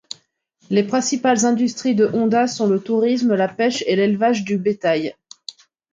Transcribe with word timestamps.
Les 0.71 0.81
principales 0.81 1.45
industries 1.45 1.93
de 1.93 2.07
Honda 2.07 2.47
sont 2.47 2.65
le 2.65 2.79
tourisme, 2.79 3.35
la 3.35 3.47
pêche, 3.47 3.83
et 3.85 3.95
l'élevage 3.95 4.43
du 4.43 4.57
bétail. 4.57 5.13